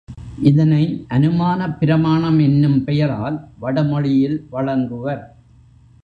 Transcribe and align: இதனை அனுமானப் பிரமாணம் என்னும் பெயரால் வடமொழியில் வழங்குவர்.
இதனை 0.41 1.05
அனுமானப் 1.09 1.79
பிரமாணம் 1.79 2.39
என்னும் 2.39 2.83
பெயரால் 2.83 3.49
வடமொழியில் 3.59 4.47
வழங்குவர். 4.51 5.21